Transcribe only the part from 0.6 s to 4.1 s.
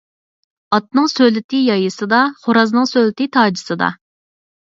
ئاتنىڭ سۆلىتى يايىسىدا، خورازنىڭ سۆلىتى تاجىسىدا.